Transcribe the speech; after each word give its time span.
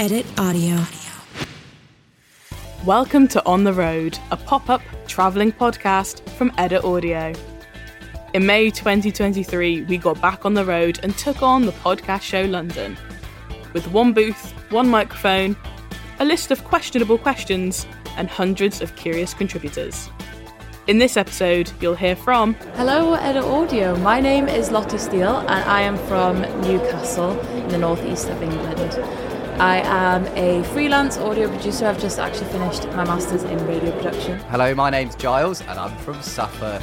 Edit 0.00 0.24
Audio. 0.40 0.78
Welcome 2.86 3.28
to 3.28 3.44
On 3.44 3.64
the 3.64 3.72
Road, 3.74 4.18
a 4.30 4.36
pop 4.38 4.70
up 4.70 4.80
travelling 5.06 5.52
podcast 5.52 6.26
from 6.30 6.50
Edit 6.56 6.84
Audio. 6.84 7.34
In 8.32 8.46
May 8.46 8.70
2023, 8.70 9.82
we 9.82 9.98
got 9.98 10.18
back 10.22 10.46
on 10.46 10.54
the 10.54 10.64
road 10.64 11.00
and 11.02 11.14
took 11.18 11.42
on 11.42 11.66
the 11.66 11.72
podcast 11.72 12.22
show 12.22 12.40
London. 12.44 12.96
With 13.74 13.88
one 13.88 14.14
booth, 14.14 14.52
one 14.70 14.88
microphone, 14.88 15.54
a 16.18 16.24
list 16.24 16.50
of 16.50 16.64
questionable 16.64 17.18
questions, 17.18 17.86
and 18.16 18.26
hundreds 18.26 18.80
of 18.80 18.96
curious 18.96 19.34
contributors. 19.34 20.08
In 20.86 20.96
this 20.96 21.18
episode, 21.18 21.70
you'll 21.78 21.94
hear 21.94 22.16
from 22.16 22.54
Hello, 22.74 23.12
Edit 23.16 23.44
Audio. 23.44 23.94
My 23.96 24.18
name 24.18 24.48
is 24.48 24.70
Lotta 24.70 24.98
Steele, 24.98 25.40
and 25.40 25.50
I 25.50 25.82
am 25.82 25.98
from 25.98 26.40
Newcastle 26.62 27.38
in 27.38 27.68
the 27.68 27.76
northeast 27.76 28.30
of 28.30 28.42
England. 28.42 29.29
I 29.60 29.82
am 29.84 30.24
a 30.38 30.64
freelance 30.72 31.18
audio 31.18 31.46
producer. 31.46 31.84
I've 31.84 32.00
just 32.00 32.18
actually 32.18 32.46
finished 32.46 32.86
my 32.92 33.04
master's 33.04 33.42
in 33.42 33.58
radio 33.66 33.90
production. 33.90 34.38
Hello, 34.48 34.74
my 34.74 34.88
name's 34.88 35.14
Giles 35.16 35.60
and 35.60 35.78
I'm 35.78 35.94
from 35.98 36.22
Suffolk. 36.22 36.82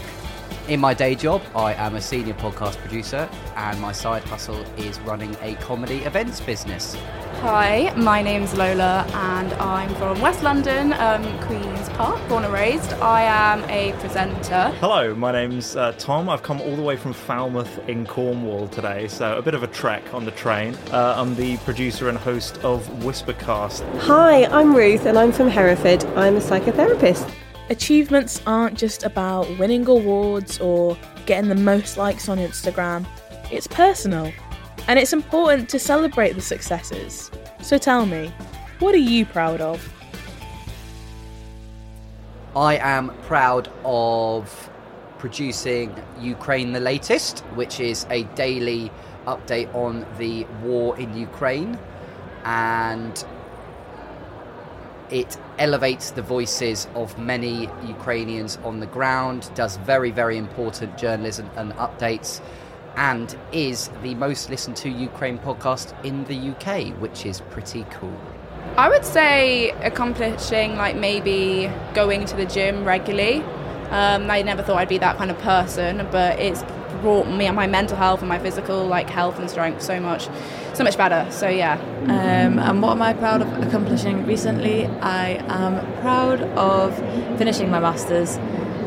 In 0.68 0.80
my 0.80 0.94
day 0.94 1.16
job, 1.16 1.42
I 1.56 1.74
am 1.74 1.96
a 1.96 2.02
senior 2.02 2.34
podcast 2.34 2.78
producer, 2.78 3.30
and 3.56 3.80
my 3.80 3.92
side 3.92 4.24
hustle 4.24 4.62
is 4.78 5.00
running 5.02 5.36
a 5.42 5.56
comedy 5.56 6.00
events 6.00 6.42
business. 6.42 6.98
Hi, 7.42 7.94
my 7.96 8.24
name's 8.24 8.56
Lola 8.56 9.06
and 9.14 9.54
I'm 9.54 9.94
from 9.96 10.20
West 10.22 10.42
London, 10.42 10.94
um, 10.94 11.24
Queen's 11.42 11.88
Park, 11.90 12.20
born 12.28 12.44
and 12.44 12.52
raised. 12.52 12.94
I 12.94 13.22
am 13.22 13.64
a 13.70 13.94
presenter. 14.00 14.72
Hello, 14.80 15.14
my 15.14 15.32
name's 15.32 15.76
uh, 15.76 15.92
Tom. 16.00 16.30
I've 16.30 16.42
come 16.42 16.60
all 16.62 16.76
the 16.76 16.82
way 16.82 16.98
from 16.98 17.14
Falmouth 17.14 17.88
in 17.88 18.08
Cornwall 18.08 18.68
today, 18.68 19.08
so 19.08 19.38
a 19.38 19.42
bit 19.44 19.54
of 19.54 19.62
a 19.62 19.68
trek 19.68 20.16
on 20.16 20.26
the 20.26 20.32
train. 20.32 20.76
Uh, 20.92 21.14
I'm 21.16 21.36
the 21.36 21.58
producer 21.58 22.10
and 22.10 22.18
host 22.18 22.58
of 22.64 22.88
Whispercast. 23.04 24.00
Hi, 24.00 24.46
I'm 24.46 24.76
Ruth 24.76 25.06
and 25.06 25.18
I'm 25.18 25.32
from 25.32 25.48
Hereford. 25.48 26.04
I'm 26.16 26.38
a 26.38 26.42
psychotherapist. 26.42 27.32
Achievements 27.70 28.42
aren't 28.48 28.78
just 28.78 29.04
about 29.04 29.46
winning 29.58 29.86
awards 29.88 30.58
or 30.62 30.98
getting 31.26 31.50
the 31.50 31.56
most 31.56 31.98
likes 31.98 32.30
on 32.30 32.38
Instagram, 32.38 33.06
it's 33.52 33.68
personal. 33.68 34.32
And 34.88 34.98
it's 34.98 35.12
important 35.12 35.68
to 35.70 35.80
celebrate 35.80 36.34
the 36.34 36.42
successes. 36.42 37.30
So 37.62 37.78
tell 37.78 38.06
me, 38.06 38.32
what 38.80 38.96
are 38.96 39.00
you 39.00 39.26
proud 39.26 39.60
of? 39.60 39.94
I 42.56 42.78
am 42.78 43.10
proud 43.24 43.70
of 43.84 44.70
producing 45.18 45.94
Ukraine 46.22 46.72
the 46.72 46.80
Latest, 46.80 47.40
which 47.56 47.82
is 47.82 48.06
a 48.10 48.24
daily 48.36 48.90
update 49.26 49.74
on 49.76 50.06
the 50.18 50.46
war 50.64 50.98
in 50.98 51.18
Ukraine. 51.18 51.78
And 52.46 53.26
it 55.12 55.38
elevates 55.58 56.12
the 56.12 56.22
voices 56.22 56.88
of 56.96 57.18
many 57.18 57.70
Ukrainians 57.88 58.58
on 58.64 58.80
the 58.80 58.86
ground, 58.88 59.50
does 59.56 59.78
very, 59.78 60.12
very 60.12 60.38
important 60.38 60.98
journalism 60.98 61.50
and 61.56 61.74
updates, 61.74 62.42
and 62.96 63.38
is 63.52 63.90
the 64.04 64.16
most 64.16 64.50
listened 64.50 64.76
to 64.78 64.90
Ukraine 64.90 65.38
podcast 65.38 65.94
in 66.04 66.24
the 66.26 66.52
UK, 66.52 66.94
which 67.00 67.26
is 67.26 67.42
pretty 67.52 67.86
cool. 67.92 68.20
I 68.76 68.90
would 68.90 69.06
say 69.06 69.70
accomplishing, 69.82 70.76
like 70.76 70.96
maybe 70.96 71.72
going 71.94 72.26
to 72.26 72.36
the 72.36 72.46
gym 72.46 72.84
regularly. 72.86 73.44
Um, 73.92 74.30
I 74.30 74.42
never 74.42 74.62
thought 74.64 74.78
I'd 74.78 74.90
be 74.90 74.98
that 74.98 75.18
kind 75.18 75.32
of 75.32 75.38
person, 75.40 76.08
but 76.12 76.40
it's 76.40 76.64
brought 77.02 77.28
me 77.28 77.50
my 77.52 77.68
mental 77.68 77.96
health 77.96 78.22
and 78.22 78.30
my 78.30 78.40
physical 78.40 78.86
like 78.88 79.08
health 79.08 79.38
and 79.38 79.48
strength 79.48 79.84
so 79.84 80.00
much 80.00 80.28
so 80.74 80.84
much 80.84 80.98
better 80.98 81.28
so 81.30 81.48
yeah 81.48 81.80
Um, 82.08 82.58
and 82.58 82.82
what 82.82 82.92
am 82.92 83.02
I 83.02 83.14
proud 83.14 83.42
of 83.42 83.52
accomplishing 83.68 84.26
recently? 84.26 84.88
I 85.02 85.44
am 85.50 85.80
proud 86.02 86.42
of 86.42 86.96
finishing 87.38 87.70
my 87.70 87.80
master's 87.80 88.38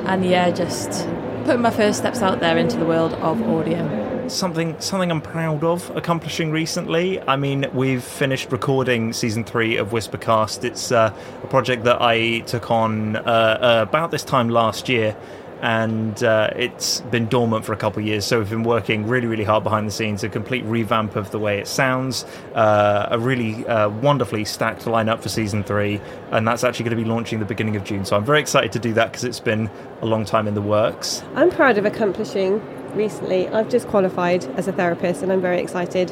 and 0.06 0.24
yeah, 0.24 0.50
just 0.50 1.06
putting 1.44 1.60
my 1.60 1.70
first 1.70 1.98
steps 1.98 2.22
out 2.22 2.40
there 2.40 2.56
into 2.56 2.78
the 2.78 2.86
world 2.86 3.12
of 3.14 3.42
audio. 3.42 4.09
Something, 4.30 4.80
something 4.80 5.10
I'm 5.10 5.20
proud 5.20 5.64
of 5.64 5.94
accomplishing 5.96 6.52
recently. 6.52 7.20
I 7.20 7.34
mean, 7.34 7.66
we've 7.74 8.02
finished 8.02 8.52
recording 8.52 9.12
season 9.12 9.42
three 9.42 9.76
of 9.76 9.90
Whispercast. 9.90 10.62
It's 10.62 10.92
uh, 10.92 11.12
a 11.42 11.46
project 11.48 11.82
that 11.84 12.00
I 12.00 12.38
took 12.40 12.70
on 12.70 13.16
uh, 13.16 13.20
uh, 13.20 13.84
about 13.88 14.12
this 14.12 14.22
time 14.22 14.48
last 14.48 14.88
year, 14.88 15.16
and 15.62 16.22
uh, 16.22 16.50
it's 16.54 17.00
been 17.00 17.26
dormant 17.26 17.64
for 17.64 17.72
a 17.72 17.76
couple 17.76 18.00
of 18.00 18.06
years. 18.06 18.24
So 18.24 18.38
we've 18.38 18.48
been 18.48 18.62
working 18.62 19.08
really, 19.08 19.26
really 19.26 19.42
hard 19.42 19.64
behind 19.64 19.88
the 19.88 19.90
scenes. 19.90 20.22
A 20.22 20.28
complete 20.28 20.64
revamp 20.64 21.16
of 21.16 21.32
the 21.32 21.40
way 21.40 21.58
it 21.58 21.66
sounds, 21.66 22.24
uh, 22.54 23.08
a 23.10 23.18
really 23.18 23.66
uh, 23.66 23.88
wonderfully 23.88 24.44
stacked 24.44 24.84
lineup 24.84 25.20
for 25.20 25.28
season 25.28 25.64
three, 25.64 26.00
and 26.30 26.46
that's 26.46 26.62
actually 26.62 26.84
going 26.84 26.96
to 26.96 27.02
be 27.02 27.08
launching 27.08 27.40
the 27.40 27.44
beginning 27.44 27.74
of 27.74 27.82
June. 27.82 28.04
So 28.04 28.16
I'm 28.16 28.24
very 28.24 28.40
excited 28.40 28.70
to 28.72 28.78
do 28.78 28.92
that 28.94 29.10
because 29.10 29.24
it's 29.24 29.40
been 29.40 29.68
a 30.02 30.06
long 30.06 30.24
time 30.24 30.46
in 30.46 30.54
the 30.54 30.62
works. 30.62 31.24
I'm 31.34 31.50
proud 31.50 31.78
of 31.78 31.84
accomplishing 31.84 32.62
recently. 32.94 33.48
I've 33.48 33.68
just 33.68 33.88
qualified 33.88 34.44
as 34.56 34.68
a 34.68 34.72
therapist 34.72 35.22
and 35.22 35.32
I'm 35.32 35.40
very 35.40 35.60
excited. 35.60 36.10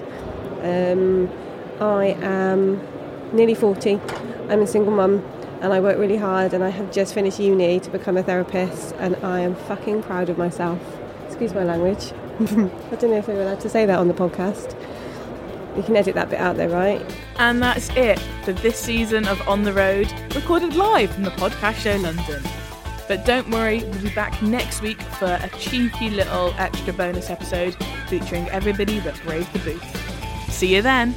Um, 0.63 1.31
I 1.81 2.17
am 2.21 2.81
nearly 3.33 3.55
40. 3.55 4.01
I'm 4.49 4.63
a 4.63 4.67
single 4.67 4.93
mum 4.93 5.25
and 5.61 5.73
I 5.73 5.81
work 5.81 5.99
really 5.99 6.17
hard 6.17 6.55
and 6.55 6.63
I 6.63 6.71
have 6.71 6.93
just 6.93 7.15
finished 7.15 7.41
uni 7.41 7.81
to 7.81 7.91
become 7.91 8.17
a 8.17 8.23
therapist 8.23 8.95
and 8.99 9.17
I 9.17 9.41
am 9.41 9.55
fucking 9.55 10.03
proud 10.03 10.29
of 10.29 10.39
myself. 10.39 10.81
Excuse 11.27 11.53
my 11.55 11.65
language. 11.65 12.13
I 12.41 12.45
don't 12.97 13.11
know 13.11 13.19
if 13.19 13.29
we're 13.29 13.43
allowed 13.43 13.61
to 13.61 13.69
say 13.69 13.87
that 13.87 13.99
on 13.99 14.09
the 14.09 14.15
podcast. 14.15 14.77
You 15.77 15.83
can 15.83 15.97
edit 15.97 16.15
that 16.15 16.31
bit 16.31 16.41
out 16.41 16.57
there, 16.57 16.69
right? 16.69 17.01
And 17.39 17.63
that's 17.63 17.89
it 17.91 18.19
for 18.45 18.53
this 18.53 18.79
season 18.79 19.27
of 19.29 19.41
On 19.47 19.63
the 19.63 19.73
Road, 19.73 20.13
recorded 20.35 20.75
live 20.75 21.13
from 21.13 21.25
the 21.25 21.31
podcast 21.31 21.75
show 21.75 21.97
London. 21.97 22.43
But 23.09 23.25
don't 23.25 23.49
worry, 23.51 23.83
we'll 23.85 24.03
be 24.03 24.11
back 24.11 24.41
next 24.43 24.83
week 24.83 25.01
for 25.01 25.39
a 25.43 25.49
cheeky 25.59 26.11
little 26.11 26.55
extra 26.59 26.93
bonus 26.93 27.31
episode 27.31 27.75
featuring 28.07 28.49
everybody 28.51 29.01
that 29.01 29.19
braved 29.25 29.53
the 29.55 29.59
booth. 29.61 30.53
See 30.53 30.77
you 30.77 30.83
then! 30.83 31.15